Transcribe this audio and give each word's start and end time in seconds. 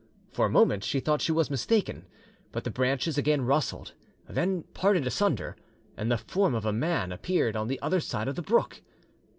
For 0.31 0.47
a 0.47 0.49
moment 0.49 0.83
she 0.83 0.99
thought 0.99 1.21
she 1.21 1.31
was 1.31 1.51
mistaken, 1.51 2.07
but 2.51 2.63
the 2.63 2.71
branches 2.71 3.19
again 3.19 3.43
rustled, 3.45 3.93
then 4.27 4.63
parted 4.73 5.05
asunder, 5.05 5.55
and 5.95 6.11
the 6.11 6.17
form 6.17 6.55
of 6.55 6.65
a 6.65 6.73
man 6.73 7.11
appeared 7.11 7.55
on 7.55 7.67
the 7.67 7.79
other 7.83 7.99
side 7.99 8.27
of 8.27 8.33
the 8.33 8.41
brook. 8.41 8.81